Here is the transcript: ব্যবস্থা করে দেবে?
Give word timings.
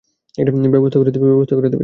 ব্যবস্থা 0.73 1.55
করে 1.55 1.69
দেবে? 1.69 1.79